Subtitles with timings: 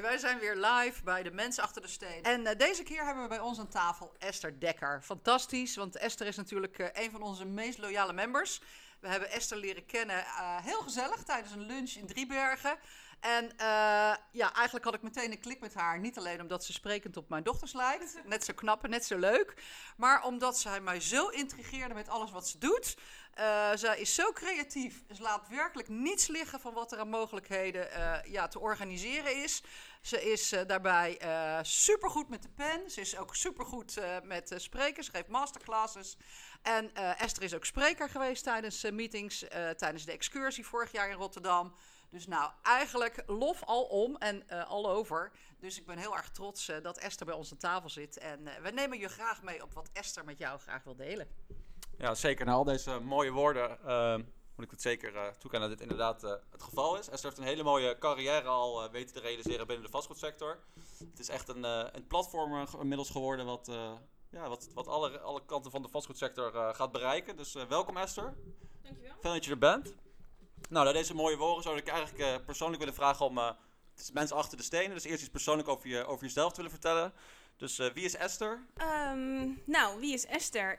[0.00, 2.22] Wij zijn weer live bij de mensen achter de steen.
[2.22, 5.02] En uh, deze keer hebben we bij ons aan tafel Esther Dekker.
[5.02, 8.60] Fantastisch, want Esther is natuurlijk uh, een van onze meest loyale members.
[9.00, 12.78] We hebben Esther leren kennen, uh, heel gezellig, tijdens een lunch in Driebergen.
[13.20, 13.52] En
[14.30, 15.98] ja, eigenlijk had ik meteen een klik met haar.
[15.98, 18.18] Niet alleen omdat ze sprekend op mijn dochters lijkt.
[18.24, 19.54] Net zo knap en net zo leuk.
[19.96, 22.96] Maar omdat zij mij zo intrigeerde met alles wat ze doet.
[23.38, 25.04] Uh, zij is zo creatief.
[25.14, 29.62] Ze laat werkelijk niets liggen van wat er aan mogelijkheden uh, ja, te organiseren is.
[30.00, 31.18] Ze is uh, daarbij
[31.62, 32.90] supergoed met de pen.
[32.90, 35.04] Ze is ook supergoed met spreken.
[35.04, 36.16] Ze geeft masterclasses.
[36.62, 39.44] En Esther is ook spreker geweest tijdens meetings.
[39.76, 41.74] tijdens de excursie vorig jaar in Rotterdam.
[42.10, 45.32] Dus nou, eigenlijk lof al om en al over.
[45.58, 48.18] Dus ik ben heel erg trots dat Esther bij ons aan tafel zit.
[48.18, 51.28] En we nemen je graag mee op wat Esther met jou graag wil delen.
[51.98, 52.46] Ja, zeker.
[52.46, 53.78] Na al deze mooie woorden
[54.56, 57.08] moet ik het zeker toekennen dat dit inderdaad het geval is.
[57.08, 60.58] Esther heeft een hele mooie carrière al weten te realiseren binnen de vastgoedsector.
[60.98, 61.64] Het is echt een,
[61.96, 63.70] een platform inmiddels geworden wat,
[64.30, 67.36] ja, wat, wat alle, alle kanten van de vastgoedsector gaat bereiken.
[67.36, 68.34] Dus welkom Esther.
[68.82, 69.16] Dankjewel.
[69.20, 69.94] Fijn dat je er bent.
[70.68, 73.50] Nou, na deze mooie woorden zou ik eigenlijk uh, persoonlijk willen vragen om uh,
[74.12, 74.94] mensen achter de stenen.
[74.94, 77.12] Dus eerst iets persoonlijk over, je, over jezelf te willen vertellen.
[77.56, 78.66] Dus uh, wie is Esther?
[79.10, 80.78] Um, nou, wie is Esther?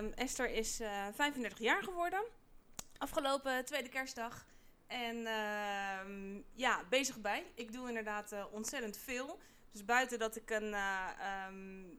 [0.00, 0.80] Um, Esther is
[1.12, 2.22] 35 jaar geworden.
[2.98, 4.46] Afgelopen tweede kerstdag.
[4.86, 7.44] En uh, ja, bezig bij.
[7.54, 9.38] Ik doe inderdaad ontzettend veel.
[9.72, 10.74] Dus buiten dat ik een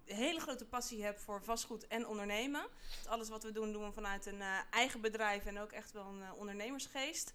[0.05, 2.67] hele grote passie heb voor vastgoed en ondernemen.
[3.07, 6.33] Alles wat we doen, doen we vanuit een eigen bedrijf en ook echt wel een
[6.33, 7.33] ondernemersgeest.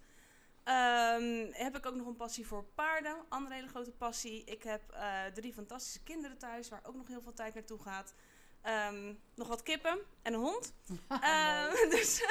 [0.65, 4.43] Um, heb ik ook nog een passie voor paarden, andere hele grote passie.
[4.43, 4.81] Ik heb
[5.33, 8.13] drie fantastische kinderen thuis, waar ook nog heel veel tijd naartoe gaat.
[8.91, 10.73] Um, nog wat kippen en een hond.
[11.95, 12.23] dus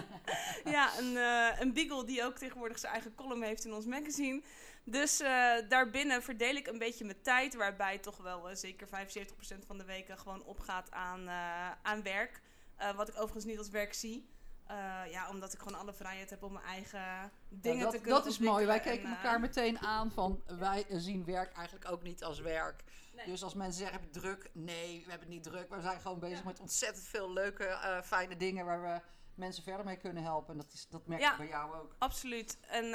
[0.76, 1.16] ja, een,
[1.60, 4.42] een beagle die ook tegenwoordig zijn eigen column heeft in ons magazine.
[4.84, 8.90] Dus uh, daarbinnen verdeel ik een beetje mijn tijd, waarbij toch wel zeker 75%
[9.66, 11.28] van de weken gewoon opgaat aan,
[11.82, 12.40] aan werk.
[12.96, 14.28] wat ik overigens niet als werk zie.
[15.10, 18.18] Ja, omdat ik gewoon alle vrijheid heb om mijn eigen dingen ja, dat, te kunnen
[18.18, 18.66] Dat is mooi.
[18.66, 22.84] Wij keken elkaar meteen aan van wij zien werk eigenlijk ook niet als werk.
[23.14, 23.26] Nee.
[23.26, 24.50] Dus als mensen zeggen, heb je druk?
[24.52, 25.68] Nee, we hebben het niet druk.
[25.68, 26.44] We zijn gewoon bezig ja.
[26.44, 29.00] met ontzettend veel leuke, fijne dingen waar we
[29.38, 30.50] mensen verder mee kunnen helpen.
[30.52, 31.94] En dat, is, dat merk ja, ik bij jou ook.
[31.98, 32.58] Absoluut.
[32.60, 32.90] En uh,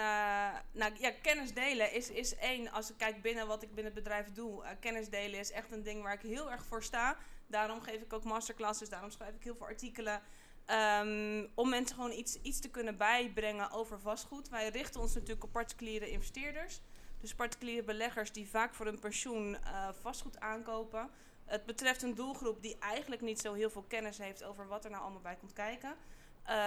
[0.71, 2.71] nou, ja, kennis delen is, is één.
[2.71, 4.63] Als ik kijk binnen wat ik binnen het bedrijf doe.
[4.63, 7.17] Uh, kennis delen is echt een ding waar ik heel erg voor sta.
[7.47, 8.89] Daarom geef ik ook masterclasses.
[8.89, 10.21] Daarom schrijf ik heel veel artikelen.
[10.67, 14.49] Um, om mensen gewoon iets, iets te kunnen bijbrengen over vastgoed.
[14.49, 16.81] Wij richten ons natuurlijk op particuliere investeerders.
[17.19, 21.09] Dus particuliere beleggers die vaak voor hun pensioen uh, vastgoed aankopen.
[21.45, 24.91] Het betreft een doelgroep die eigenlijk niet zo heel veel kennis heeft over wat er
[24.91, 25.95] nou allemaal bij komt kijken.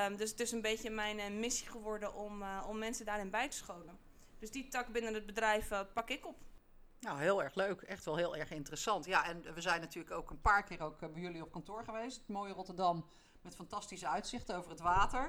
[0.06, 3.30] Um, dus het is een beetje mijn uh, missie geworden om, uh, om mensen daarin
[3.30, 3.98] bij te scholen.
[4.38, 6.36] Dus die tak binnen het bedrijf pak ik op.
[7.00, 7.82] Nou, heel erg leuk.
[7.82, 9.04] Echt wel heel erg interessant.
[9.04, 12.16] Ja, en we zijn natuurlijk ook een paar keer ook bij jullie op kantoor geweest.
[12.16, 13.06] Het mooie Rotterdam
[13.46, 15.26] met fantastische uitzichten over het water.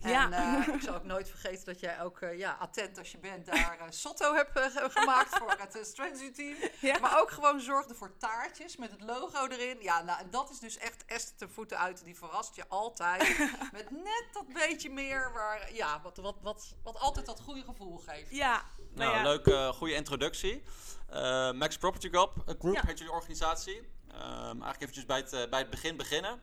[0.00, 0.32] Ja.
[0.32, 3.18] En uh, ik zal ook nooit vergeten dat jij ook, uh, ja, attent als je
[3.18, 4.60] bent, daar uh, Sotto hebt
[4.98, 6.56] gemaakt voor het strategy team.
[6.80, 6.98] Ja.
[6.98, 9.76] Maar ook gewoon zorgde voor taartjes met het logo erin.
[9.80, 12.04] Ja, nou, en dat is dus echt Esther te voeten uit.
[12.04, 13.38] Die verrast je altijd
[13.72, 17.96] met net dat beetje meer, waar, ja, wat, wat, wat, wat altijd dat goede gevoel
[17.96, 18.30] geeft.
[18.30, 18.62] Ja.
[18.94, 19.22] Nou, ja.
[19.22, 20.62] leuke, goede introductie.
[21.54, 22.82] Max Property Group, Group Ja.
[22.86, 23.76] heet jullie organisatie.
[23.76, 26.40] Um, eigenlijk eventjes bij het, bij het begin beginnen.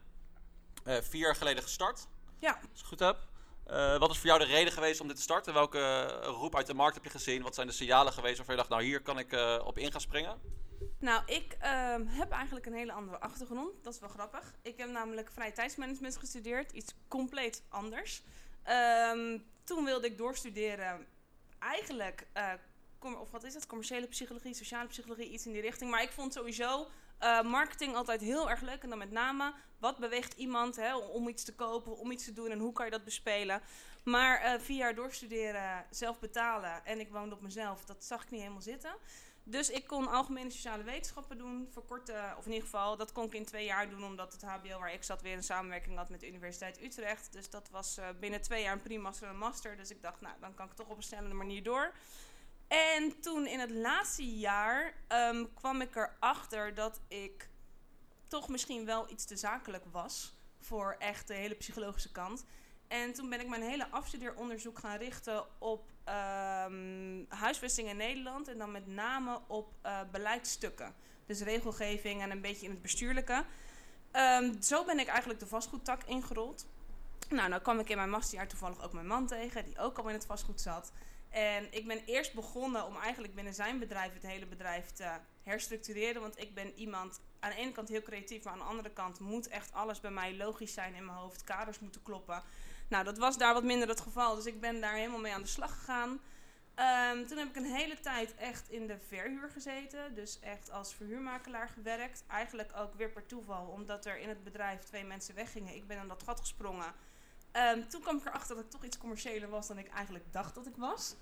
[0.88, 2.08] Uh, vier jaar geleden gestart.
[2.40, 2.52] Ja.
[2.52, 3.18] Als ik het goed heb.
[3.68, 5.54] Uh, wat is voor jou de reden geweest om dit te starten?
[5.54, 7.42] Welke roep uit de markt heb je gezien?
[7.42, 9.92] Wat zijn de signalen geweest waarvan je dacht, nou hier kan ik uh, op in
[9.92, 10.40] gaan springen?
[11.00, 13.84] Nou, ik uh, heb eigenlijk een hele andere achtergrond.
[13.84, 14.54] Dat is wel grappig.
[14.62, 16.72] Ik heb namelijk vrije tijdsmanagement gestudeerd.
[16.72, 18.22] Iets compleet anders.
[19.14, 21.08] Um, toen wilde ik doorstuderen.
[21.60, 22.28] Eigenlijk,
[23.00, 23.68] of wat is het?
[23.68, 25.92] Commerciële psychologie, sociale psychologie, iets in die richting.
[25.92, 26.88] Maar ik vond sowieso
[27.24, 28.84] uh, marketing altijd heel erg leuk.
[28.84, 32.34] En dan met name, wat beweegt iemand hè, om iets te kopen, om iets te
[32.34, 33.62] doen en hoe kan je dat bespelen.
[34.04, 38.32] Maar uh, vier jaar doorstuderen, zelf betalen en ik woonde op mezelf, dat zag ik
[38.32, 38.96] niet helemaal zitten.
[39.50, 43.34] Dus ik kon algemene sociale wetenschappen doen, verkorten, of in ieder geval, dat kon ik
[43.34, 46.20] in twee jaar doen, omdat het HBO waar ik zat weer een samenwerking had met
[46.20, 47.34] de Universiteit Utrecht.
[47.34, 49.78] Dus dat was uh, binnen twee jaar een pre-master en een master.
[49.78, 51.94] Dus ik dacht, nou, dan kan ik toch op een snelle manier door.
[52.68, 57.50] En toen in het laatste jaar um, kwam ik erachter dat ik
[58.28, 62.46] toch misschien wel iets te zakelijk was voor echt de hele psychologische kant.
[62.88, 68.48] En toen ben ik mijn hele afstudeeronderzoek gaan richten op um, huisvesting in Nederland.
[68.48, 70.96] En dan met name op uh, beleidsstukken.
[71.26, 73.46] Dus regelgeving en een beetje in het bestuurlijke.
[74.12, 76.66] Um, zo ben ik eigenlijk de vastgoedtak ingerold.
[77.30, 80.08] Nou, nou kwam ik in mijn masterjaar toevallig ook mijn man tegen, die ook al
[80.08, 80.92] in het vastgoed zat.
[81.30, 86.22] En ik ben eerst begonnen om eigenlijk binnen zijn bedrijf het hele bedrijf te herstructureren.
[86.22, 89.20] Want ik ben iemand aan de ene kant heel creatief, maar aan de andere kant
[89.20, 91.44] moet echt alles bij mij logisch zijn in mijn hoofd.
[91.44, 92.44] Kaders moeten kloppen.
[92.90, 94.36] Nou, dat was daar wat minder het geval.
[94.36, 96.20] Dus ik ben daar helemaal mee aan de slag gegaan.
[96.76, 100.16] Ehm, toen heb ik een hele tijd echt in de verhuur gezeten.
[100.16, 102.24] Dus echt als verhuurmakelaar gewerkt.
[102.28, 105.76] Eigenlijk ook weer per toeval, omdat er in het bedrijf twee mensen weggingen.
[105.76, 106.94] Ik ben in dat gat gesprongen.
[107.52, 110.56] Ehm, toen kwam ik erachter dat ik toch iets commerciëler was dan ik eigenlijk dacht
[110.56, 111.16] dat ik was.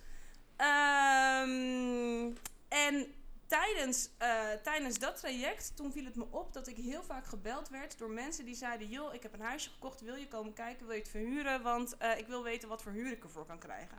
[0.56, 2.32] Ehm,
[2.68, 3.14] en
[3.48, 7.70] tijdens, eh, tijdens dat traject, toen viel het me op dat ik heel vaak gebeld
[7.70, 10.86] werd door mensen die zeiden: Joh, ik heb een huisje gekocht, wil je komen kijken,
[10.86, 11.62] wil je het verhuren?
[11.62, 13.98] Want uh, ik wil weten wat voor huur ik ervoor kan krijgen.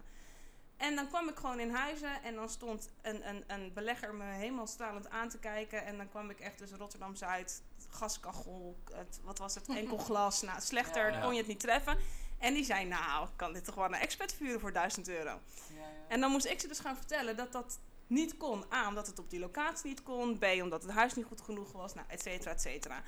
[0.76, 4.25] En dan kwam ik gewoon in huizen en dan stond een, een, een belegger me
[4.25, 5.84] helemaal stralend aan te kijken.
[5.84, 10.43] En dan kwam ik echt tussen Rotterdam Zuid, gaskachel, het, wat was het, enkel glas.
[10.43, 11.20] Nou, slechter Ja.
[11.20, 11.99] kon je het niet treffen.
[12.38, 15.31] En die zei, nou, ik kan dit toch wel naar expert vuren voor 1000 euro.
[15.31, 15.38] Ja,
[15.75, 15.87] ja.
[16.08, 18.64] En dan moest ik ze dus gaan vertellen dat dat niet kon.
[18.73, 20.38] A, omdat het op die locatie niet kon.
[20.38, 21.94] B, omdat het huis niet goed genoeg was.
[21.94, 23.02] Nou, et cetera, et cetera.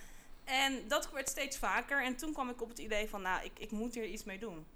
[0.44, 2.03] En dat werd steeds vaker.
[2.05, 4.38] En toen kwam ik op het idee van, nou, ik, ik moet hier iets mee
[4.38, 4.67] doen.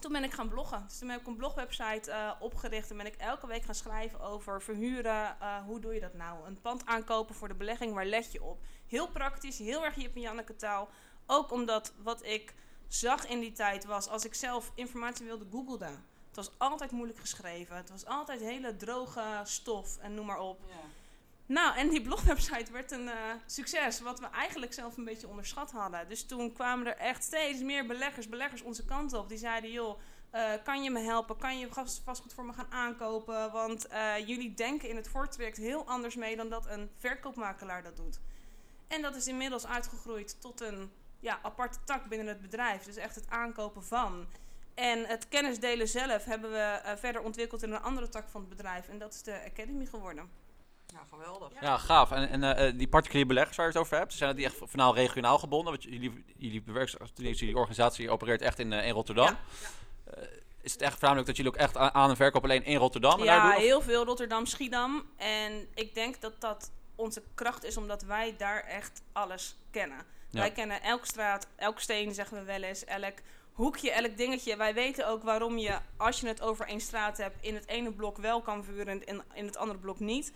[0.00, 0.84] Toen ben ik gaan bloggen.
[0.88, 2.90] Dus toen heb ik een blogwebsite eh, opgericht.
[2.90, 5.40] En ben ik elke week gaan schrijven over verhuren.
[5.40, 6.46] Eh, hoe doe je dat nou?
[6.46, 8.60] Een pand aankopen voor de belegging, waar let je op?
[8.86, 10.88] Heel praktisch, heel erg Jip en Janneke taal.
[11.26, 12.54] Ook omdat wat ik
[12.88, 15.90] zag in die tijd was, als ik zelf informatie wilde googelde.
[16.26, 17.76] Het was altijd moeilijk geschreven.
[17.76, 20.60] Het was altijd hele droge stof en noem maar op.
[20.68, 20.74] Ja.
[21.50, 23.14] Nou, en die blogwebsite werd een eh,
[23.46, 26.08] succes, wat we eigenlijk zelf een beetje onderschat hadden.
[26.08, 29.28] Dus toen kwamen er echt steeds meer beleggers, beleggers onze kant op.
[29.28, 29.98] Die zeiden, joh,
[30.30, 31.36] eh, kan je me helpen?
[31.36, 33.52] Kan je vast- vastgoed voor me gaan aankopen?
[33.52, 37.96] Want eh, jullie denken in het voortraject heel anders mee dan dat een verkoopmakelaar dat
[37.96, 38.20] doet.
[38.88, 42.82] En dat is inmiddels uitgegroeid tot een ja, aparte tak binnen het bedrijf.
[42.82, 44.26] Dus echt het aankopen van.
[44.74, 48.88] En het kennisdelen zelf hebben we verder ontwikkeld in een andere tak van het bedrijf.
[48.88, 50.39] En dat is de Academy geworden.
[50.92, 51.48] Ja, geweldig.
[51.60, 51.78] Ja.
[51.78, 52.10] Gaaf.
[52.10, 54.56] En, en eh, eh, die particuliere beleggers waar je het over hebt, zijn die echt
[54.56, 55.72] vooral regionaal gebonden?
[55.72, 56.62] Want jullie, jullie,
[57.34, 59.26] jullie organisatie opereert echt in, eh, in Rotterdam.
[59.26, 59.38] Ja,
[60.62, 63.22] is het echt voornamelijk dat jullie ook echt aan, aan en verkoop alleen in Rotterdam
[63.22, 63.60] Ja, doen?
[63.60, 65.04] Heel veel Rotterdam, Schiedam.
[65.16, 70.04] En ik denk dat dat onze kracht is, omdat wij daar echt alles kennen.
[70.30, 70.40] Ja.
[70.40, 73.14] Wij kennen elke straat, elke steen, zeggen we wel eens, elk
[73.52, 74.56] hoekje, elk dingetje.
[74.56, 77.92] Wij weten ook waarom je, als je het over één straat hebt, in het ene
[77.92, 80.32] blok wel kan vuren en in het andere blok niet.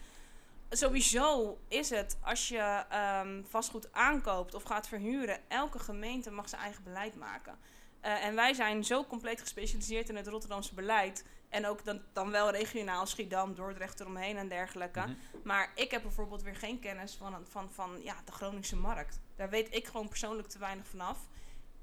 [0.70, 6.62] Sowieso is het, als je ehm, vastgoed aankoopt of gaat verhuren, elke gemeente mag zijn
[6.62, 7.58] eigen beleid maken.
[8.00, 11.24] Eh, en wij zijn zo compleet gespecialiseerd in het Rotterdamse beleid.
[11.48, 15.00] En ook dan, dan wel regionaal, Schiedam, Dordrecht eromheen en dergelijke.
[15.00, 15.12] Mhm.
[15.44, 19.20] Maar ik heb bijvoorbeeld weer geen kennis van, van, van ja, de Groningse markt.
[19.36, 21.18] Daar weet ik gewoon persoonlijk te weinig vanaf.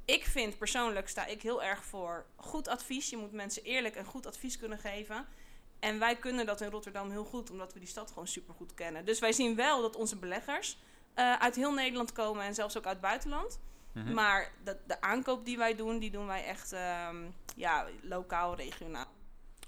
[0.05, 3.09] Ik vind persoonlijk, sta ik heel erg voor goed advies.
[3.09, 5.25] Je moet mensen eerlijk en goed advies kunnen geven.
[5.81, 8.73] En wij kunnen dat in Rotterdam heel goed, omdat we die stad gewoon super goed
[8.73, 9.05] kennen.
[9.05, 10.77] Dus wij zien wel dat onze beleggers
[11.13, 13.59] eh, uit heel Nederland komen en zelfs ook uit het buitenland.
[13.91, 14.13] Mhm.
[14.13, 17.15] Maar de, de aankoop die wij doen, die doen wij echt ehm,
[17.55, 19.07] ja, lokaal, regionaal.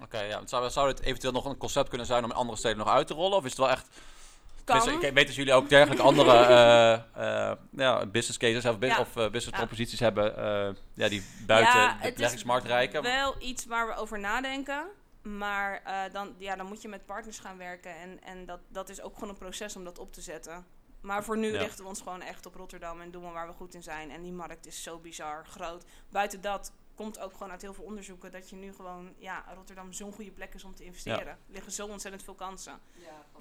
[0.02, 0.42] Oké, ja.
[0.46, 3.08] Zou, zou het eventueel nog een concept kunnen zijn om in andere steden nog uit
[3.08, 3.38] te rollen?
[3.38, 3.88] Of is het wel echt...
[4.64, 5.02] Kan.
[5.02, 9.00] Ik weet dat jullie ook dergelijke andere eh, eh, ja, business cases Ja.
[9.00, 9.58] of eh, business Ja.
[9.58, 10.34] proposities hebben
[10.94, 13.02] ja, die buiten Ja, de het is beleggingsmarkt reiken.
[13.02, 14.86] Wel iets waar we over nadenken.
[15.24, 17.96] Maar eh, dan, ja, dan moet je met partners gaan werken.
[17.96, 20.66] En, en dat, dat is ook gewoon een proces om dat op te zetten.
[21.02, 21.60] Maar voor nu Ja.
[21.60, 24.12] richten we ons gewoon echt op Rotterdam en doen we waar we goed in zijn.
[24.12, 25.86] En die markt is zo bizar groot.
[26.10, 29.94] Buiten dat komt ook gewoon uit heel veel onderzoeken dat je nu gewoon, ja, Rotterdam
[29.94, 31.28] zo'n goede plek is om te investeren.
[31.28, 32.80] Er liggen zo ontzettend veel kansen.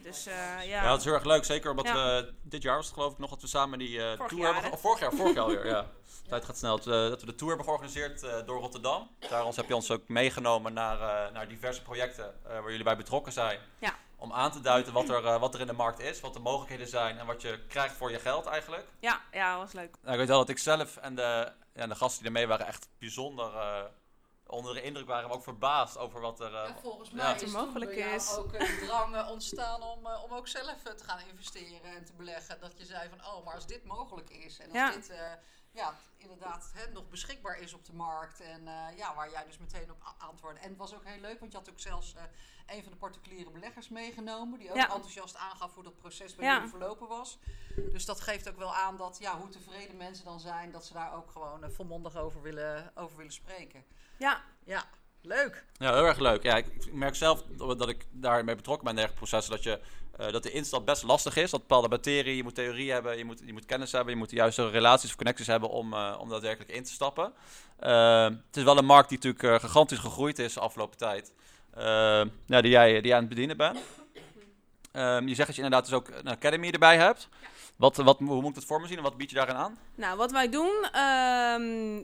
[0.03, 0.63] Dus eh, ja.
[0.63, 1.45] Ja, dat is heel erg leuk.
[1.45, 1.95] Zeker omdat Ja.
[1.95, 4.43] we dit jaar was het geloof ik nog dat we samen die eh, Vorig tour
[4.43, 4.79] jaar, hebben.
[4.81, 5.83] Vorig jaar, vorig jaar alweer, ja.
[6.23, 6.77] De tijd gaat snel.
[6.77, 9.11] Dat, we- dat we de tour hebben georganiseerd eh, door Rotterdam.
[9.29, 12.85] Daar ons, heb je ons ook meegenomen naar, eh, naar diverse projecten eh, waar jullie
[12.85, 13.59] bij betrokken zijn.
[13.79, 13.95] Ja.
[14.23, 16.39] Om aan te duiden wat er, eh, wat er in de markt is, wat de
[16.41, 18.87] mogelijkheden zijn en wat je krijgt voor je geld eigenlijk.
[19.01, 19.97] Ja, ja, was leuk.
[20.01, 22.67] Nou, ik weet wel dat ik zelf en de, ja, de gasten die ermee waren
[22.67, 23.85] echt bijzonder eh,
[24.47, 26.55] onder de indruk waren, maar ook verbaasd over wat er...
[26.55, 28.37] eh, En volgens mij er is mogelijk is.
[28.37, 32.61] ook een drang ontstaan om, om ook zelf te gaan investeren en te beleggen.
[32.61, 34.91] Dat je zei van, oh, maar als dit mogelijk is en als Ja.
[34.91, 35.33] dit eh,
[35.73, 39.59] ja, inderdaad hè, nog beschikbaar is op de markt en eh, ja, waar jij dus
[39.59, 40.61] meteen op antwoordde.
[40.61, 42.23] En het was ook heel leuk, want je had ook zelfs eh,
[42.77, 44.83] een van de particuliere beleggers meegenomen, die ook Ja.
[44.95, 46.55] enthousiast aangaf hoe dat proces bij Ja.
[46.55, 47.39] jullie verlopen was.
[47.91, 50.93] Dus dat geeft ook wel aan dat, ja, hoe tevreden mensen dan zijn, dat ze
[50.93, 53.85] daar ook gewoon eh, volmondig over willen, over willen spreken.
[54.17, 54.85] Ja, Ja,
[55.23, 55.65] leuk.
[55.79, 56.43] Ja, heel erg leuk.
[56.43, 59.55] Ja, ik, merk zelf dat ik daarmee betrokken ben in dergelijke processen.
[59.55, 59.81] Dat, je,
[60.17, 61.51] eh, dat de instap best lastig is.
[61.51, 64.31] Dat bepaalde bacteriën, je moet theorie hebben, je moet, je moet kennis hebben, je moet
[64.31, 67.33] de juiste relaties of connecties hebben om, eh, om daadwerkelijk in te stappen.
[67.79, 71.33] Eh, het is wel een markt die natuurlijk eh, gigantisch gegroeid is de afgelopen tijd.
[72.47, 73.79] ja, die, jij, die jij aan het bedienen bent.
[74.93, 77.29] Ehm, je zegt dat je inderdaad dus ook een academy erbij hebt.
[77.77, 79.79] Wat, wat, hoe moet ik dat voor me zien en wat bied je daarin aan?
[79.95, 81.63] Nou, wat wij doen, ehm,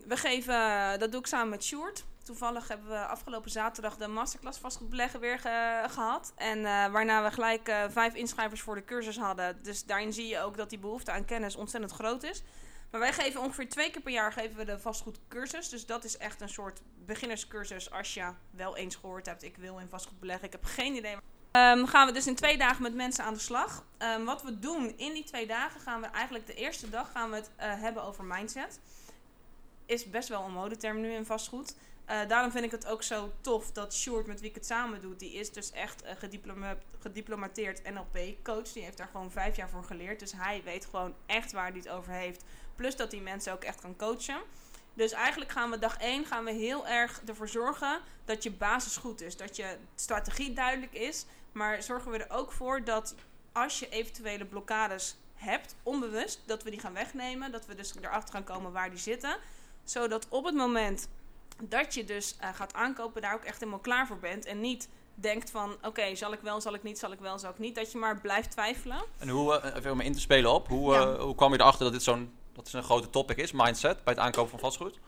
[0.08, 2.04] we geven, dat doe ik samen met Sjoerd.
[2.28, 6.32] Toevallig hebben we afgelopen zaterdag de masterclass vastgoedbeleggen weer ge- gehad.
[6.36, 9.62] En eh, waarna we gelijk eh, vijf inschrijvers voor de cursus hadden.
[9.62, 12.42] Dus daarin zie je ook dat die behoefte aan kennis ontzettend groot is.
[12.90, 15.68] Maar wij geven ongeveer twee keer per jaar geven we de vastgoedcursus.
[15.68, 19.78] Dus dat is echt een soort beginnerscursus als je wel eens gehoord hebt, ik wil
[19.78, 20.46] in vastgoed beleggen.
[20.46, 21.16] Ik heb geen idee.
[21.52, 23.84] Ehm, gaan we dus in twee dagen met mensen aan de slag.
[23.98, 27.30] Ehm, wat we doen in die twee dagen gaan we eigenlijk de eerste dag gaan
[27.30, 28.80] we het eh, hebben over mindset.
[29.86, 31.74] Is best wel een modeterm nu in vastgoed.
[32.08, 35.00] Eh, daarom vind ik het ook zo tof dat Sjoerd, met wie ik het samen
[35.00, 38.72] doe, die is dus echt uh, gediploma gediplomateerd NLP-coach.
[38.72, 40.20] Die heeft daar gewoon vijf jaar voor geleerd.
[40.20, 42.44] Dus hij weet gewoon echt waar hij het over heeft.
[42.76, 44.40] Plus dat hij mensen ook echt kan coachen.
[44.94, 48.96] Dus eigenlijk gaan we dag 1 gaan we heel erg ervoor zorgen dat je basis
[48.96, 49.36] goed is.
[49.36, 51.26] Dat je strategie duidelijk is.
[51.52, 53.14] Maar zorgen we er ook voor dat
[53.52, 57.52] als je eventuele blokkades hebt, onbewust, dat we die gaan wegnemen.
[57.52, 59.36] Dat we dus erachter gaan komen waar die zitten.
[59.84, 61.08] Zodat op het moment
[61.62, 64.44] dat je dus uh, gaat aankopen, daar ook echt helemaal klaar voor bent.
[64.44, 67.38] En niet denkt van, oké, okay, zal ik wel, zal ik niet, zal ik wel,
[67.38, 67.74] zal ik niet.
[67.74, 69.02] Dat je maar blijft twijfelen.
[69.18, 71.06] En hoe, uh, even om in te spelen op, hoe, ja.
[71.06, 74.04] uh, hoe kwam je erachter dat dit zo'n dat is een grote topic is, mindset,
[74.04, 74.98] bij het aankopen van vastgoed?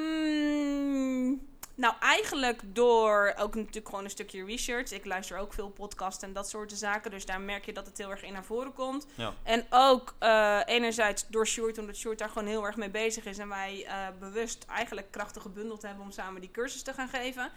[0.00, 1.48] Um,
[1.78, 4.90] nou, eigenlijk door ook natuurlijk gewoon een stukje research.
[4.90, 7.10] Ik luister ook veel podcasts en dat soort zaken.
[7.10, 9.06] Dus daar merk je dat het heel erg in naar voren komt.
[9.14, 9.34] Ja.
[9.42, 13.38] En ook uh, enerzijds door Short, omdat Short daar gewoon heel erg mee bezig is.
[13.38, 17.50] En wij uh, bewust eigenlijk krachten gebundeld hebben om samen die cursus te gaan geven.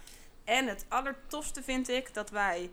[0.44, 2.70] En het allertofste vind ik dat wij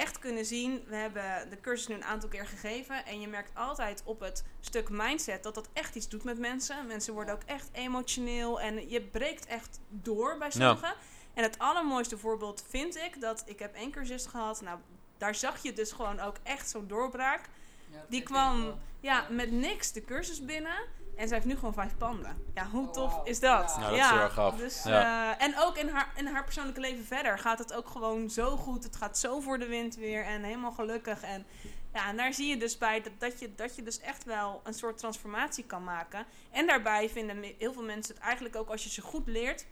[0.00, 0.84] echt kunnen zien.
[0.86, 3.06] We hebben de cursus nu een aantal keer gegeven.
[3.06, 6.86] En je merkt altijd op het stuk mindset dat dat echt iets doet met mensen.
[6.86, 8.60] Mensen worden ook echt emotioneel.
[8.60, 10.88] En je breekt echt door bij sommigen.
[10.88, 10.96] Ja.
[11.34, 14.60] En het allermooiste voorbeeld vind ik dat ik heb één cursist gehad.
[14.60, 14.78] Nou,
[15.18, 17.48] daar zag je dus gewoon ook echt zo'n doorbraak.
[17.90, 20.78] Ja, Die kwam ja, ja, met niks de cursus binnen.
[21.20, 22.44] En zij heeft nu gewoon vijf panden.
[22.54, 23.28] Ja, hoe tof wow.
[23.28, 23.76] is dat?
[23.78, 24.56] Ja, dat is heel erg gaaf.
[24.56, 25.36] Dus, ja.
[25.36, 28.56] uh, en ook in haar, in haar persoonlijke leven verder gaat het ook gewoon zo
[28.56, 28.84] goed.
[28.84, 31.22] Het gaat zo voor de wind weer en helemaal gelukkig.
[31.22, 31.46] En,
[31.92, 34.60] ja, en daar zie je dus bij dat, dat, je, dat je dus echt wel
[34.64, 36.26] een soort transformatie kan maken.
[36.50, 39.66] En daarbij vinden heel veel mensen het eigenlijk ook als je ze goed leert...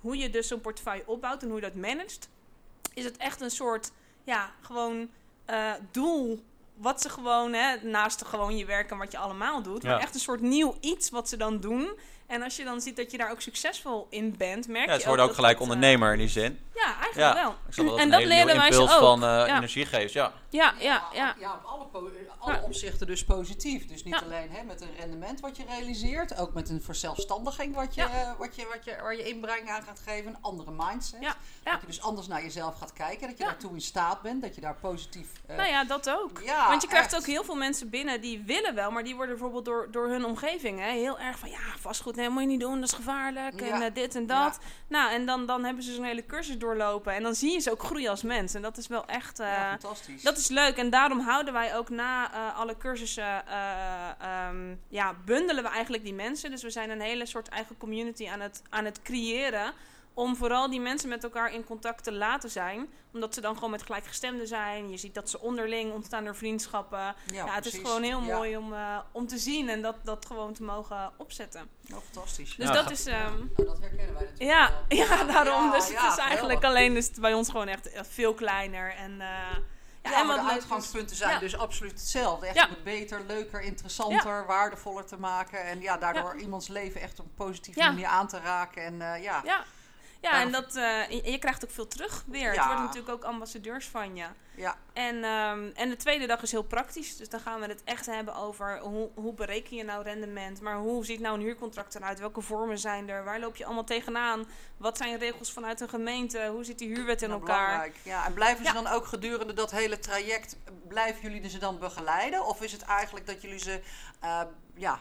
[0.00, 2.28] hoe je dus zo'n portefeuille opbouwt en hoe je dat managt...
[2.94, 3.92] is het echt een soort,
[4.24, 5.08] ja, gewoon
[5.50, 6.44] uh, doel
[6.76, 9.90] wat ze gewoon, hè, naast gewoon je werk en wat je allemaal doet, Ja.
[9.90, 11.88] maar echt een soort nieuw iets wat ze dan doen.
[12.26, 15.00] En als je dan ziet dat je daar ook succesvol in bent, merk Ja, je
[15.00, 16.60] ze worden ook dat gelijk dat, eh, ondernemer in die zin.
[16.74, 17.50] ja, eigenlijk Ja, wel.
[17.66, 18.88] ik snap wel en een dat leren wij ze ook.
[18.90, 19.56] van eh, ja.
[19.56, 20.32] energie geeft, ja.
[20.50, 21.34] ja, ja, ja.
[21.38, 21.64] Ja, op
[21.94, 22.60] alle, alle Ja.
[22.62, 23.86] opzichten dus positief.
[23.86, 24.20] Dus niet Ja.
[24.24, 28.08] alleen hè, met een rendement wat je realiseert, ook met een verzelfstandiging wat je, Ja.
[28.10, 31.20] eh, wat je, wat je, waar je inbreng aan gaat geven, een andere mindset.
[31.20, 31.70] Ja, ja.
[31.72, 33.50] Dat je dus anders naar jezelf gaat kijken, dat je Ja.
[33.50, 35.28] daartoe in staat bent, dat je daar positief...
[35.46, 36.40] eh, Nou ja, dat ook.
[36.44, 37.20] ja, Want je krijgt echt.
[37.22, 40.24] ook heel veel mensen binnen die willen wel, maar die worden bijvoorbeeld door, door hun
[40.24, 43.60] omgeving hè, heel erg van ja, vastgoed, nee, moet je niet doen, dat is gevaarlijk
[43.60, 44.58] en eh, dit en dat.
[44.88, 47.70] Nou, en dan, dan hebben ze zo'n hele cursus doorlopen en dan zie je ze
[47.70, 48.54] ook groeien als mens.
[48.54, 50.22] En dat is wel echt, eh, fantastisch.
[50.22, 50.76] dat is leuk.
[50.76, 56.04] En daarom houden wij ook na eh, alle cursussen, eh, ehm, ja, bundelen we eigenlijk
[56.04, 56.50] die mensen.
[56.50, 59.72] Dus we zijn een hele soort eigen community aan het, aan het creëren.
[60.14, 62.88] Om vooral die mensen met elkaar in contact te laten zijn.
[63.12, 64.90] Omdat ze dan gewoon met gelijkgestemden zijn.
[64.90, 67.14] Je ziet dat ze onderling ontstaan door vriendschappen.
[67.32, 68.34] Ja, het is gewoon heel Ja.
[68.36, 71.68] mooi om, eh, om te zien en dat, dat gewoon te mogen opzetten.
[72.12, 72.56] Fantastisch.
[72.56, 73.06] Dus Ja, dat is.
[73.06, 74.98] ehm, Nou, dat herkennen wij natuurlijk ja, wel.
[75.18, 75.64] ja, daarom.
[75.64, 76.64] Ja, dus het is eigenlijk geweldig.
[76.64, 78.94] alleen is het bij ons gewoon echt eh, veel kleiner.
[78.94, 79.26] En, eh,
[80.02, 81.38] ja, Ja, en wat de uitgangspunten zijn Ja.
[81.38, 82.46] dus absoluut hetzelfde.
[82.46, 82.64] Echt Ja.
[82.64, 85.64] om het beter, leuker, interessanter, waardevoller te maken.
[85.64, 87.86] En ja, daardoor iemands leven echt op een positieve Ja.
[87.90, 88.82] manier aan te raken.
[88.84, 89.42] En eh, ja,
[90.24, 92.46] Ja, Daarom- en dat, eh, je, je krijgt ook veel terug weer.
[92.46, 92.66] Het Ja.
[92.66, 94.24] worden natuurlijk ook ambassadeurs van je.
[94.56, 97.16] ja, En, ehm, en de tweede dag is heel praktisch.
[97.16, 100.60] Dus dan gaan we het echt hebben over hoe, hoe bereken je nou rendement.
[100.60, 102.18] Maar hoe ziet nou een huurcontract eruit?
[102.18, 103.24] Welke vormen zijn er?
[103.24, 104.44] Waar loop je allemaal tegenaan?
[104.76, 106.46] Wat zijn regels vanuit een gemeente?
[106.52, 107.64] Hoe zit die huurwet in nou, elkaar?
[107.66, 107.96] belangrijk.
[108.02, 108.82] Ja, en blijven ze Ja.
[108.82, 110.56] dan ook gedurende dat hele traject,
[110.88, 112.46] blijven jullie ze dan begeleiden?
[112.46, 113.80] Of is het eigenlijk dat jullie ze
[114.20, 114.40] eh,
[114.76, 114.98] ja,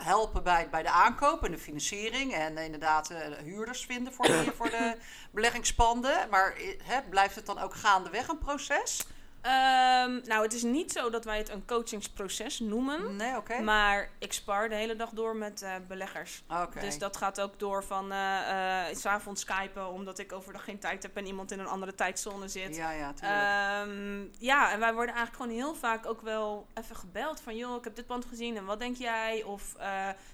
[0.00, 2.34] helpen bij, bij de aankoop en de financiering?
[2.34, 4.96] En inderdaad eh, huurders vinden voor, die, voor de
[5.30, 6.28] beleggingspanden.
[6.30, 6.52] Maar
[6.88, 9.06] eh, blijft het dan ook gaandeweg een proces?
[9.46, 13.16] Ehm, nou, het is niet zo dat wij het een coachingsproces noemen.
[13.16, 13.60] Nee, oké.
[13.60, 16.42] Maar ik spar de hele dag door met eh, beleggers.
[16.80, 20.78] Dus dat gaat ook door van eh eh, s s'avonds skypen, omdat ik overdag geen
[20.78, 22.76] tijd heb en iemand in een andere tijdzone zit.
[22.76, 23.40] Ja, ja, tuurlijk.
[23.40, 27.56] Ehm, ja, en wij worden eigenlijk gewoon heel vaak ook wel even gebeld van...
[27.56, 29.42] joh, ik heb dit pand gezien en wat denk jij?
[29.42, 29.74] Of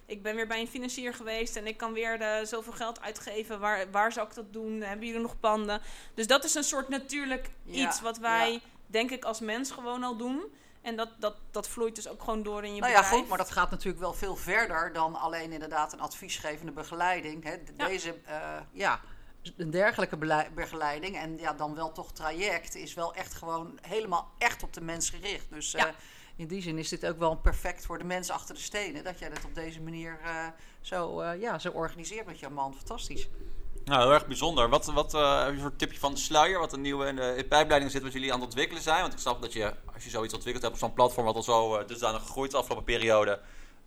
[0.07, 3.61] ik ben weer bij een financier geweest en ik kan weer de, zoveel geld uitgeven.
[3.61, 4.81] Waar, waar zou ik dat doen?
[4.81, 5.81] Hebben jullie nog panden?
[6.15, 8.59] Dus dat is een soort natuurlijk Ja, iets wat wij, ja.
[8.93, 10.43] Denk ik, als mens gewoon al doen.
[10.81, 13.39] En dat, dat, dat vloeit dus ook gewoon door in je nou ja, goed, maar
[13.39, 17.45] dat gaat natuurlijk wel veel verder dan alleen inderdaad een adviesgevende begeleiding.
[17.45, 17.53] Hè.
[17.77, 17.87] Ja.
[17.87, 19.01] Deze, eh, ja,
[19.57, 20.17] een dergelijke
[20.55, 24.81] begeleiding en ja, dan wel toch traject is wel echt gewoon helemaal echt op de
[24.81, 25.47] mens gericht.
[25.51, 25.87] Dus Ja.
[25.87, 25.95] eh,
[26.37, 29.05] in die zin is dit ook wel perfect voor de mens achter de stenen.
[29.05, 30.47] Dat jij dat op deze manier eh,
[30.81, 32.75] zo, ja, zo organiseert met jouw man.
[32.75, 33.29] Fantastisch.
[33.85, 34.69] Nou, heel erg bijzonder.
[34.69, 36.59] Wat, wat eh, heb je voor tipje van de sluier?
[36.59, 39.01] Wat een nieuwe in de pijpleiding zit, wat jullie aan het ontwikkelen zijn?
[39.01, 41.43] Want ik snap dat je, als je zoiets ontwikkeld hebt op zo'n platform, wat al
[41.43, 43.41] zo uh, dusdanig gegroeid de afgelopen periode,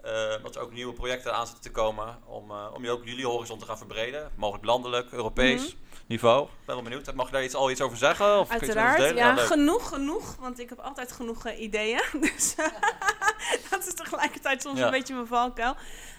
[0.04, 0.12] eh,
[0.44, 3.60] dat er ook nieuwe projecten aan zitten te komen om, om je ook jullie horizon
[3.60, 4.32] te gaan verbreden.
[4.36, 5.76] Mogelijk landelijk, Europees
[6.08, 6.44] niveau.
[6.44, 7.14] Ik ben wel benieuwd.
[7.14, 8.40] Mag je daar iets, al iets over zeggen?
[8.40, 9.16] Of je Uiteraard, delen?
[9.16, 9.46] ja, leuk.
[9.46, 10.36] genoeg, genoeg.
[10.40, 12.04] Want ik heb altijd genoeg ideeën.
[12.36, 12.56] Dus
[13.70, 14.86] dat is tegelijkertijd soms Ja.
[14.86, 15.76] een beetje mijn valkuil.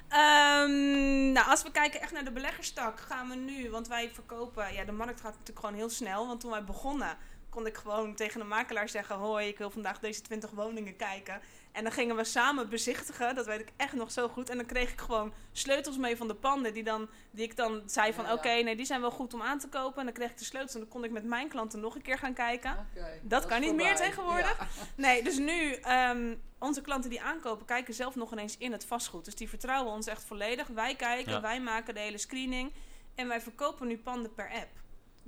[0.08, 4.74] Ehm, nou, als we kijken echt naar de beleggerstak, gaan we nu, want wij verkopen,
[4.74, 6.26] ja, de markt gaat natuurlijk gewoon heel snel.
[6.26, 7.16] Want toen wij begonnen,
[7.56, 11.40] kon ik gewoon tegen een makelaar zeggen: Hoi, ik wil vandaag deze 20 woningen kijken.
[11.72, 14.50] En dan gingen we samen bezichtigen, dat weet ik echt nog zo goed.
[14.50, 17.82] En dan kreeg ik gewoon sleutels mee van de panden, die, dan, die ik dan
[17.86, 18.36] zei van Ja, ja.
[18.36, 19.98] oké, nee, die zijn wel goed om aan te kopen.
[19.98, 22.02] En dan kreeg ik de sleutels en dan kon ik met mijn klanten nog een
[22.02, 22.86] keer gaan kijken.
[23.22, 24.58] Dat kan niet meer tegenwoordig.
[24.58, 24.66] Ja.
[25.06, 29.24] Nee, dus nu, ehm, onze klanten die aankopen, kijken zelf nog ineens in het vastgoed.
[29.24, 30.66] Dus die vertrouwen ons echt volledig.
[30.66, 31.40] Wij kijken, Ja.
[31.40, 32.72] wij maken de hele screening.
[33.14, 34.68] En wij verkopen nu panden per app.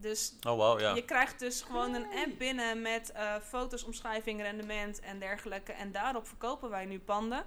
[0.00, 0.94] Dus Oh, wow, ja.
[0.94, 5.72] je krijgt dus gewoon een app binnen met eh, foto's, omschrijving, rendement en dergelijke.
[5.72, 7.44] En daarop verkopen wij nu panden.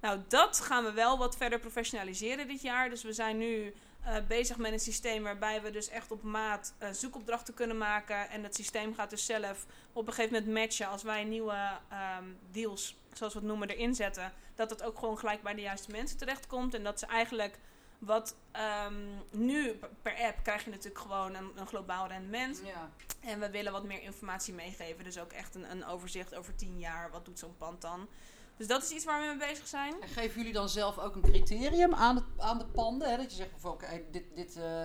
[0.00, 2.90] Nou, dat gaan we wel wat verder professionaliseren dit jaar.
[2.90, 6.74] Dus we zijn nu eh, bezig met een systeem waarbij we dus echt op maat
[6.78, 8.28] eh, zoekopdrachten kunnen maken.
[8.30, 12.24] En het systeem gaat dus zelf op een gegeven moment matchen als wij nieuwe ehm,
[12.50, 14.32] deals, zoals we het noemen, erin zetten.
[14.54, 16.74] Dat het ook gewoon gelijk bij de juiste mensen terechtkomt.
[16.74, 17.58] En dat ze eigenlijk
[18.04, 18.94] wat ehm,
[19.30, 22.62] nu per app krijg je natuurlijk gewoon een, een globaal rendement.
[22.64, 22.90] Ja.
[23.20, 25.04] En we willen wat meer informatie meegeven.
[25.04, 27.10] Dus ook echt een, een overzicht over 10 jaar.
[27.10, 28.08] Wat doet zo'n pand dan?
[28.56, 29.94] Dus dat is iets waar we mee bezig zijn.
[30.02, 33.10] En geven jullie dan zelf ook een criterium aan, het, aan de panden?
[33.10, 33.16] Hè?
[33.16, 34.82] Dat je zegt bijvoorbeeld, dit, dit, eh,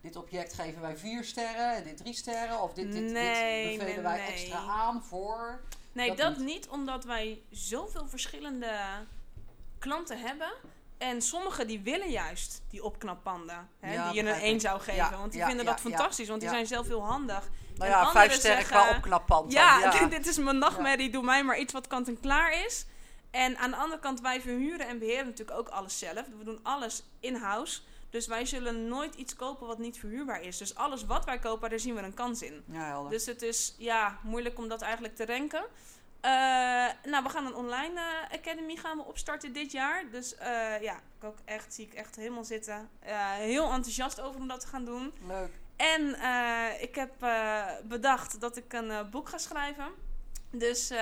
[0.00, 2.62] dit object geven wij vier sterren, en dit drie sterren.
[2.62, 4.26] Of dit, dit, Nee, dit bevelen nee, wij nee.
[4.26, 5.60] extra aan voor.
[5.92, 6.68] Nee, Dat niet.
[6.68, 8.78] omdat wij zoveel verschillende
[9.78, 10.52] klanten hebben.
[11.00, 13.68] En sommigen die willen juist die opknappanden.
[13.80, 14.60] Hè, Ja, die je een begrijp 1 ik.
[14.60, 14.94] zou geven.
[14.94, 16.28] Ja, want die ja, vinden dat fantastisch.
[16.28, 17.48] Want die zijn zelf heel handig.
[17.74, 19.00] Nou En ja, vijf sterren qua.
[19.48, 21.10] Ja, dan, dit is mijn nachtmerrie.
[21.10, 22.86] Doe mij maar iets wat kant en klaar is.
[23.30, 26.26] En aan de andere kant, wij verhuren en beheren natuurlijk ook alles zelf.
[26.38, 27.80] We doen alles in-house.
[28.10, 30.58] Dus wij zullen nooit iets kopen wat niet verhuurbaar is.
[30.58, 32.64] Dus alles wat wij kopen, daar zien we een kans in.
[33.10, 35.64] Dus het is ja, moeilijk om dat eigenlijk te renken.
[36.20, 40.04] Eh, nou, we gaan een online eh, academy gaan we opstarten dit jaar.
[40.10, 42.88] Dus eh, ja, ik ook echt, zie ik echt helemaal zitten.
[43.38, 45.12] Heel enthousiast over om dat te gaan doen.
[45.26, 45.50] Leuk.
[45.76, 46.08] En
[46.80, 47.12] ik heb
[47.84, 49.88] bedacht dat ik een boek ga schrijven.
[50.52, 50.98] Dus, eh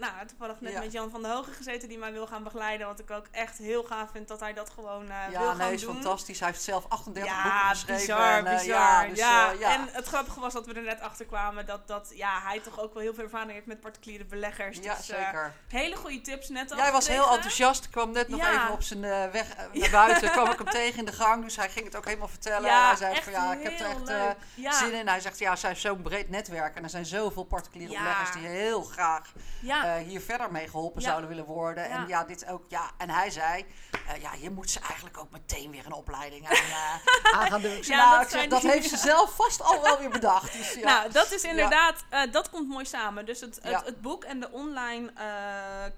[0.00, 0.78] nou, toevallig net Ja.
[0.80, 2.86] met Jan van der Hogen gezeten die mij wil gaan begeleiden.
[2.86, 5.56] Wat ik ook echt heel gaaf vind dat hij dat gewoon eh, wil Ja, gaan
[5.56, 5.94] nee, is doen.
[5.94, 6.38] fantastisch.
[6.40, 8.00] Hij heeft zelf 38 Ja, boeken geschreven.
[8.00, 8.66] bizar, en, eh, bizar.
[8.66, 9.18] Ja, Ja, dus,
[9.54, 9.72] eh, ja.
[9.74, 12.80] En het grappige was dat we er net achter kwamen dat, dat ja, hij toch
[12.80, 14.78] ook wel heel veel ervaring heeft met particuliere beleggers.
[14.82, 15.52] ja, dus, eh, zeker.
[15.68, 17.84] hele goede tips net al Jij was heel enthousiast.
[17.84, 18.52] Ik kwam net nog Ja.
[18.62, 20.30] even op zijn eh, weg eh, naar buiten.
[20.30, 21.44] kwam ik hem tegen in de gang.
[21.44, 22.68] Dus hij ging het ook helemaal vertellen.
[22.68, 25.08] Ja, hij zei van ja, ik heb er echt eh, ja, zin in.
[25.08, 26.76] Hij zegt ja, zij heeft zo'n breed netwerk.
[26.76, 27.98] En er zijn zoveel particuliere Ja.
[28.02, 31.08] beleggers die heel graag ja, eh, hier verder mee geholpen Ja.
[31.08, 31.90] zouden willen worden.
[31.90, 32.24] En Ja.
[32.24, 32.64] dit ook.
[32.68, 33.66] Ja, en hij zei,
[34.08, 36.94] eh, ja, je moet ze eigenlijk ook meteen weer een opleiding aan, eh,
[37.40, 37.78] aan gaan doen.
[37.80, 40.52] Ja, nou, dat ik zeg, zijn dat heeft ze zelf vast al wel weer bedacht.
[40.52, 40.84] Dus, ja.
[40.84, 43.26] Nou, dat is inderdaad, dat komt mooi samen.
[43.26, 45.12] Dus het, het, het boek en de online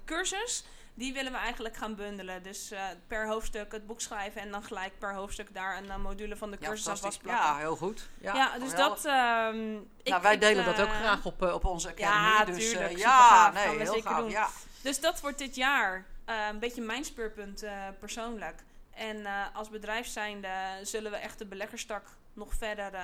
[0.04, 2.42] cursus, die willen we eigenlijk gaan bundelen.
[2.42, 5.96] Dus eh, per hoofdstuk het boek schrijven en dan gelijk per hoofdstuk daar een eh,
[5.96, 7.44] module van de ja, cursus vastplakken.
[7.44, 8.08] ja, heel goed.
[8.20, 9.02] Ja, Ja, dus geweldig.
[9.02, 9.12] dat.
[9.12, 12.10] ehm, ik- nou, wij ik, delen dat eh, ook graag op, eh, op onze academy.
[12.26, 12.92] ja, dus, tuurlijk.
[12.92, 14.18] eh, ja, nee, Gaan we heel zeker gaaf.
[14.20, 14.30] doen.
[14.30, 14.48] Ja.
[14.82, 18.62] Dus dat wordt dit jaar eh, een beetje mijn speurpunt eh, persoonlijk.
[18.94, 20.48] En eh, als bedrijf zijnde
[20.82, 23.00] zullen we echt de beleggerstak nog verder eh,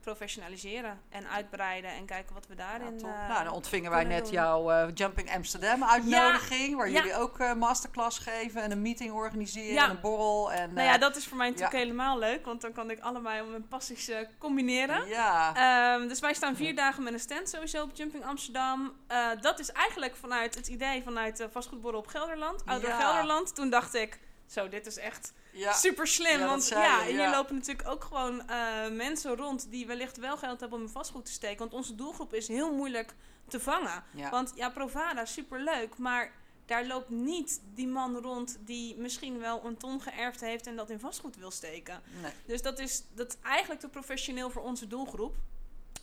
[0.00, 2.98] professionaliseren en uitbreiden en kijken wat we Ja, daarin.
[2.98, 3.08] top.
[3.08, 4.32] eh, nou, dan ontvingen wij net doen.
[4.32, 6.76] jouw eh, Jumping Amsterdam uitnodiging.
[6.76, 6.94] waar Ja.
[6.98, 9.84] jullie ook masterclass geven en een meeting organiseren Ja.
[9.84, 10.52] en een borrel.
[10.52, 11.78] En, nou ja, dat is voor mij natuurlijk ja.
[11.82, 15.08] helemaal leuk, want dan kan ik allebei mijn passies combineren.
[15.08, 18.92] Ja, Ehm, dus wij staan vier dagen met een stand sowieso op Jumping Amsterdam.
[19.40, 23.00] Dat is eigenlijk vanuit het idee vanuit vastgoedborrel op Gelderland, Ouder Ja.
[23.00, 23.54] Gelderland.
[23.54, 25.72] Toen dacht ik, zo, dit is echt ja.
[25.72, 26.38] super slim.
[26.38, 30.36] Ja, want ja, je, hier lopen natuurlijk ook gewoon eh, mensen rond die wellicht wel
[30.36, 31.58] geld hebben om hun vastgoed te steken.
[31.58, 33.14] Want onze doelgroep is heel moeilijk
[33.48, 34.04] te vangen.
[34.30, 36.32] Want ja, Provada, superleuk, maar
[36.66, 40.90] daar loopt niet die man rond die misschien wel een ton geërfd heeft en dat
[40.90, 42.02] in vastgoed wil steken.
[42.22, 42.32] Nee.
[42.46, 45.34] Dus dat is, dat is eigenlijk te professioneel voor onze doelgroep.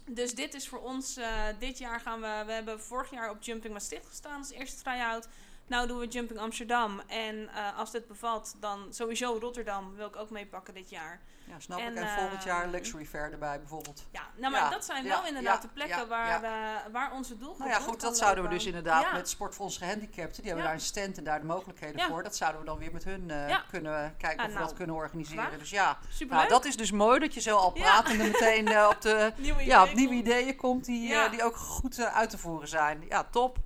[0.05, 3.41] Dus dit is voor ons, eh, dit jaar gaan we, we hebben vorig jaar op
[3.41, 5.27] Jumping Maastricht gestaan als eerste try-out.
[5.69, 7.01] Nou doen we Jumping Amsterdam.
[7.07, 11.21] En eh, als dit bevalt, dan sowieso Rotterdam wil ik ook meepakken dit jaar.
[11.45, 11.97] Ja, snap En, ik.
[11.97, 14.05] En volgend jaar ehm, Luxury Fair erbij bijvoorbeeld.
[14.11, 16.51] Ja, nou maar Ja, dat zijn ja, wel inderdaad de plekken waar, eh,
[16.91, 19.79] waar onze doelgroep Nou ja, goed, dat zouden we dus inderdaad met Sport voor onze
[19.79, 20.35] gehandicapten.
[20.41, 22.23] Die hebben daar een stand en daar de mogelijkheden voor.
[22.23, 24.77] Dat zouden we dan weer met hun eh, kunnen kijken Ah, of we nou, dat
[24.77, 25.59] kunnen organiseren.
[25.59, 27.81] Dus ja, nou, dat is dus mooi dat je zo al Ja.
[27.81, 30.27] pratende meteen eh, op, de, Nieuwe ja, op ideeën nieuwe komt.
[30.27, 33.05] ideeën komt die, eh, die ook goed eh, uit te voeren zijn.
[33.09, 33.57] Ja, top.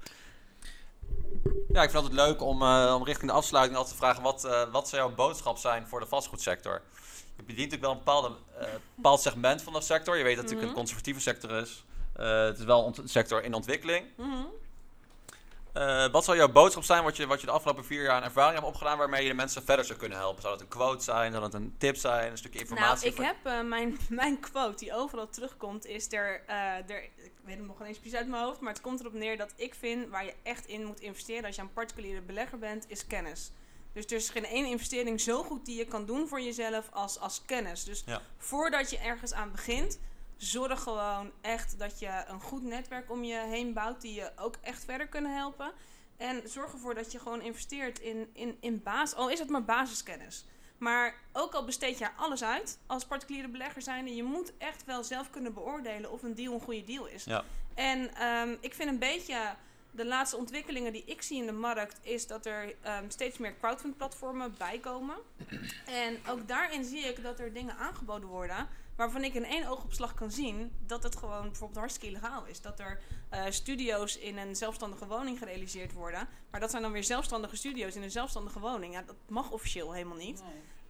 [1.73, 4.43] Ja, ik vind het leuk om, eh, om richting de afsluiting altijd te vragen: wat,
[4.43, 6.81] eh, wat zou jouw boodschap zijn voor de vastgoedsector?
[7.35, 10.17] Je bedient natuurlijk wel een bepaalde, eh, bepaald segment van de sector.
[10.17, 10.69] Je weet dat het natuurlijk Mhm.
[10.69, 11.85] een conservatieve sector is.
[12.13, 14.05] Het is wel een sector in ontwikkeling.
[14.17, 14.45] Mhm.
[15.73, 18.23] Eh, wat zou jouw boodschap zijn wat je, wat je de afgelopen vier jaar aan
[18.23, 20.41] ervaring hebt opgedaan waarmee je de mensen verder zou kunnen helpen?
[20.41, 21.31] Zou dat een quote zijn?
[21.31, 22.31] Zou dat een tip zijn?
[22.31, 23.09] Een stukje Nou, informatie?
[23.09, 26.55] ik heb eh, mijn, mijn quote die overal terugkomt, is er, eh,
[26.89, 29.37] er, ik weet hem nog ineens precies uit mijn hoofd, maar het komt erop neer
[29.37, 32.85] dat ik vind waar je echt in moet investeren als je een particuliere belegger bent,
[32.87, 33.51] is kennis.
[33.93, 37.19] Dus er is geen één investering zo goed die je kan doen voor jezelf als,
[37.19, 37.83] als kennis.
[37.83, 38.21] Dus Ja.
[38.37, 39.99] voordat je ergens aan begint,
[40.37, 44.55] zorg gewoon echt dat je een goed netwerk om je heen bouwt die je ook
[44.61, 45.71] echt verder kunnen helpen.
[46.17, 49.63] En zorg ervoor dat je gewoon investeert in, in, in basis, al is het maar
[49.63, 50.45] basiskennis.
[50.77, 55.03] Maar ook al besteed je alles uit, als particuliere belegger zijnde, je moet echt wel
[55.03, 57.23] zelf kunnen beoordelen of een deal een goede deal is.
[57.23, 57.43] Ja.
[57.73, 59.55] En ehm, ik vind een beetje
[59.91, 63.57] de laatste ontwikkelingen die ik zie in de markt, is dat er ehm, steeds meer
[63.57, 65.15] crowdfund platformen bijkomen.
[65.85, 70.13] En ook daarin zie ik dat er dingen aangeboden worden waarvan ik in één oogopslag
[70.13, 72.61] kan zien dat het gewoon bijvoorbeeld hartstikke illegaal is.
[72.61, 76.27] Dat er eh, studio's in een zelfstandige woning gerealiseerd worden.
[76.51, 78.93] Maar dat zijn dan weer zelfstandige studio's in een zelfstandige woning.
[78.93, 80.43] Ja, dat mag officieel helemaal niet.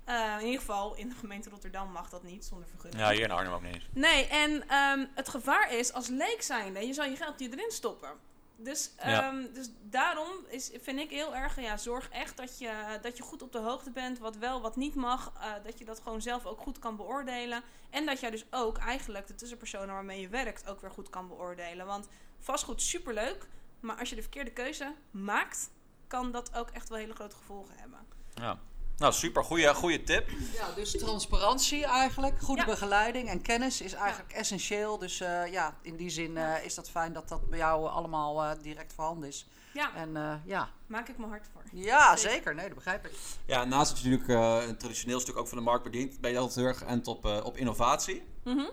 [0.04, 3.02] Eh, in ieder geval, in de gemeente Rotterdam mag dat niet zonder vergunning.
[3.02, 3.82] Ja, hier in Arnhem ook niet.
[3.94, 7.72] Nee, en ehm, het gevaar is als leek zijnde, je zal je geld hier erin
[7.72, 8.10] stoppen.
[8.56, 9.28] Dus, Ja.
[9.28, 13.24] ehm, dus daarom is, vind ik heel erg, ja, zorg echt dat je, dat je
[13.24, 15.32] goed op de hoogte bent, wat wel, wat niet mag.
[15.40, 17.62] eh, dat je dat gewoon zelf ook goed kan beoordelen.
[17.90, 21.28] En dat jij dus ook eigenlijk de tussenpersonen waarmee je werkt ook weer goed kan
[21.28, 21.86] beoordelen.
[21.86, 22.08] Want
[22.40, 23.48] vastgoed superleuk,
[23.80, 25.70] maar als je de verkeerde keuze maakt,
[26.08, 28.00] kan dat ook echt wel hele grote gevolgen hebben.
[28.34, 28.60] Ja.
[29.04, 29.44] Nou, super.
[29.44, 30.30] Goeie, goeie tip.
[30.54, 32.68] Ja, dus transparantie eigenlijk, goede Ja.
[32.68, 34.98] begeleiding en kennis is eigenlijk essentieel.
[34.98, 38.44] Dus eh, ja, in die zin eh, is dat fijn dat dat bij jou allemaal
[38.44, 39.48] eh, direct voorhanden is.
[39.74, 40.70] Ja, En eh, ja.
[40.88, 41.62] maak ik me hard voor.
[41.72, 42.32] ja, Zeker.
[42.34, 42.56] zeker.
[42.56, 43.12] Nee, dat begrijp ik.
[43.46, 46.32] Ja, naast dat je natuurlijk eh, een traditioneel stuk ook van de markt bedient, ben
[46.32, 48.24] je altijd heel erg geënt op, eh, op innovatie.
[48.44, 48.66] Mhm.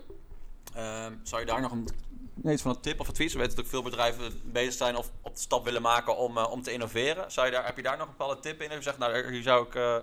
[0.73, 1.87] Ehm, zou je daar nog een,
[2.33, 3.33] nee, iets van een tip of advies?
[3.33, 6.37] We weten dat ook veel bedrijven bezig zijn of op de stap willen maken om,
[6.37, 7.31] eh, om te innoveren.
[7.31, 8.67] Zou je daar, heb je daar nog een bepaalde tip in?
[8.67, 9.95] Dat je zegt, nou, hier zou ik eh,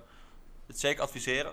[0.69, 1.53] het zeker adviseren.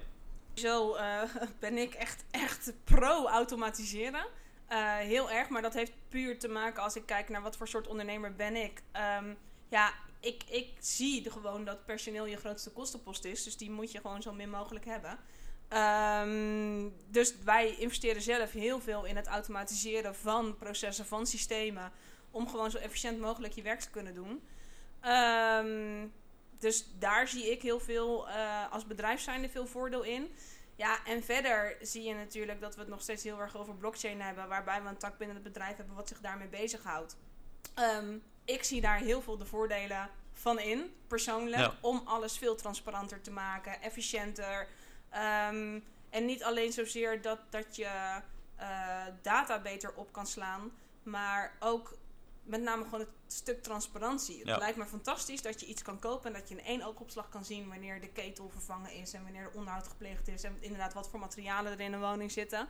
[0.54, 1.22] Zo eh,
[1.60, 4.26] ben ik echt, echt pro-automatiseren.
[4.68, 7.68] Eh, heel erg, maar dat heeft puur te maken als ik kijk naar wat voor
[7.68, 8.82] soort ondernemer ben ik.
[8.92, 9.34] Ehm,
[9.70, 13.44] ja, ik, ik zie gewoon dat personeel je grootste kostenpost is.
[13.44, 15.20] Dus die moet je gewoon zo min mogelijk hebben.
[15.68, 21.92] Ehm, dus wij investeren zelf heel veel in het automatiseren van processen, van systemen.
[22.32, 24.44] Om gewoon zo efficiënt mogelijk je werk te kunnen doen.
[25.02, 26.08] Ehm,
[26.60, 30.36] dus daar zie ik heel veel, eh, als bedrijf zijnde veel voordeel in.
[30.76, 34.22] Ja, en verder zie je natuurlijk dat we het nog steeds heel erg over blockchain
[34.22, 37.18] hebben, waarbij we een tak binnen het bedrijf hebben wat zich daarmee bezighoudt.
[37.74, 41.74] Ehm ik zie daar heel veel de voordelen van in, persoonlijk, Ja.
[41.82, 44.68] om alles veel transparanter te maken, efficiënter.
[45.10, 48.22] Ehm, en niet alleen zozeer dat, dat je
[48.56, 50.72] eh, data beter op kan slaan,
[51.04, 51.98] maar ook
[52.46, 54.38] met name gewoon het stuk transparantie.
[54.46, 54.52] Ja.
[54.52, 57.30] Het lijkt me fantastisch dat je iets kan kopen en dat je in één oogopslag
[57.30, 60.94] kan zien wanneer de ketel vervangen is en wanneer er onderhoud gepleegd is en inderdaad
[60.94, 62.68] wat voor materialen er in een woning zitten.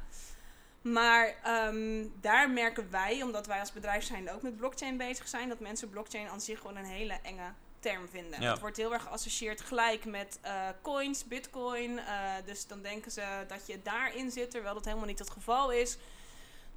[0.81, 5.49] Maar ehm, daar merken wij, omdat wij als bedrijf zijn ook met blockchain bezig zijn,
[5.49, 8.41] dat mensen blockchain aan zich gewoon een hele enge term vinden.
[8.41, 8.51] Ja.
[8.51, 11.99] Het wordt heel erg geassocieerd gelijk met eh, coins, bitcoin.
[11.99, 15.71] eh, dus dan denken ze dat je daarin zit, terwijl dat helemaal niet het geval
[15.71, 15.97] is.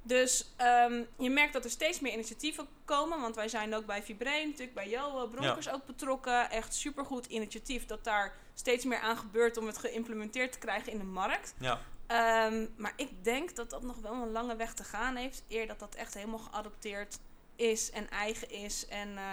[0.01, 3.21] Dus ehm, je merkt dat er steeds meer initiatieven komen.
[3.21, 6.51] Want wij zijn ook bij Vibrain, natuurlijk bij Jo eh, Bronkers ook betrokken.
[6.51, 10.97] Echt supergoed initiatief dat daar steeds meer aan gebeurt om het geïmplementeerd te krijgen in
[10.97, 11.53] de markt.
[11.59, 11.79] Ja.
[12.07, 15.43] Ehm, maar ik denk dat dat nog wel een lange weg te gaan heeft.
[15.47, 17.19] Eer dat dat echt helemaal geadopteerd
[17.55, 18.87] is en eigen is.
[18.87, 19.23] En, eh,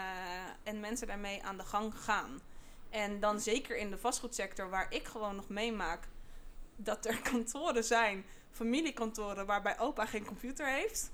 [0.63, 2.41] en mensen daarmee aan de gang gaan.
[2.91, 6.09] En dan zeker in de vastgoedsector, waar ik gewoon nog meemaak
[6.77, 8.25] dat er kantoren zijn,
[8.57, 11.11] familiekantoren, waarbij opa geen computer heeft.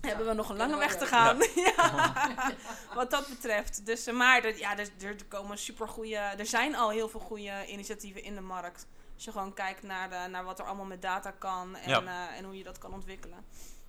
[0.00, 1.38] hebben we nog een lange weg we te gaan.
[1.54, 2.52] Ja.
[2.94, 3.86] Wat dat betreft.
[3.86, 6.16] Dus, eh, maar er, ja, er, er komen super goede.
[6.16, 8.86] Er zijn al heel veel goede initiatieven in de markt.
[9.14, 12.02] Als je gewoon kijkt naar, de, naar wat er allemaal met data kan en, Ja.
[12.02, 13.44] eh, en hoe je dat kan ontwikkelen.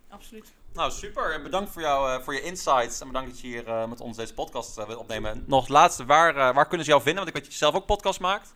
[0.10, 0.46] Absoluut.
[0.74, 1.34] Nou, super.
[1.34, 3.00] En bedankt voor, jou, eh, voor je insights.
[3.02, 5.44] En bedankt dat je hier eh, met ons deze podcast uh, wilt opnemen.
[5.48, 7.24] Nog het laatste, waar, uh, waar kunnen ze jou vinden?
[7.24, 8.54] Want ik weet dat je zelf ook podcast maakt.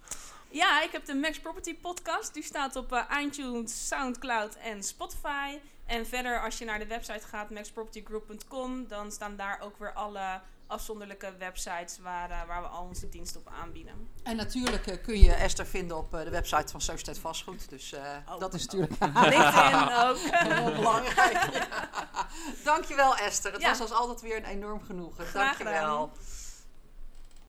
[0.52, 2.34] Ja, ik heb de Max Property podcast.
[2.34, 5.60] Die staat op uh, iTunes, Soundcloud en Spotify.
[5.86, 10.42] En verder, als je naar de website gaat, maxpropertygroup.com, dan staan daar ook weer alle
[10.68, 14.08] afzonderlijke websites waar, uh, waar we al onze diensten op aanbieden.
[14.24, 17.70] En natuurlijk uh, kun je Esther vinden op uh, de website van Sociëteit Vastgoed.
[17.70, 17.94] Dus
[18.30, 18.92] oh, dat is natuurlijk
[19.34, 20.18] LinkedIn ook.
[20.18, 21.54] heel belangrijk.
[21.54, 21.90] Ja.
[22.64, 23.52] Dankjewel Esther.
[23.52, 23.70] Het Ja.
[23.70, 25.26] was als altijd weer een enorm genoegen.
[25.26, 26.08] Graag Dankjewel.
[26.08, 26.40] gedaan.